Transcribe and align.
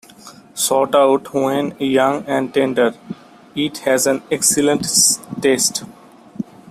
Sought 0.55 0.95
out 0.95 1.31
when 1.31 1.75
young 1.77 2.25
and 2.25 2.51
tender, 2.51 2.95
it 3.55 3.77
has 3.85 4.07
an 4.07 4.23
excellent 4.31 4.83
taste. 5.39 5.83